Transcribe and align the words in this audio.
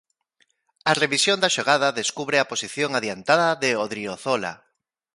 A 0.89 0.93
revisión 1.01 1.37
da 1.43 1.53
xogada 1.55 1.95
descubre 1.99 2.37
a 2.39 2.49
posición 2.51 2.91
adiantada 2.93 3.47
de 3.63 3.69
Odriozola. 3.83 4.53